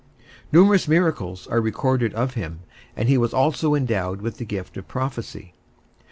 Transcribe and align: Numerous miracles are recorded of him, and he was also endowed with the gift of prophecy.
Numerous 0.51 0.87
miracles 0.87 1.45
are 1.45 1.61
recorded 1.61 2.11
of 2.15 2.33
him, 2.33 2.61
and 2.97 3.07
he 3.07 3.19
was 3.19 3.35
also 3.35 3.75
endowed 3.75 4.19
with 4.23 4.39
the 4.39 4.45
gift 4.45 4.75
of 4.77 4.87
prophecy. 4.87 5.53